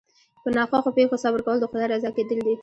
په 0.43 0.49
ناخوښو 0.55 0.91
پېښو 0.97 1.15
صبر 1.23 1.39
کول 1.45 1.57
د 1.59 1.65
خدای 1.71 1.87
رضا 1.91 2.09
کېدل 2.17 2.39
دي. 2.45 2.55